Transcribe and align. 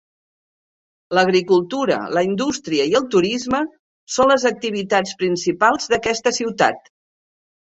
L'agricultura, 1.17 1.97
la 2.17 2.23
indústria 2.29 2.87
i 2.93 2.97
el 3.01 3.05
turisme 3.17 3.61
són 4.17 4.33
les 4.35 4.49
activitats 4.53 5.15
principals 5.23 5.87
d'aquesta 5.93 6.35
ciutat. 6.41 6.93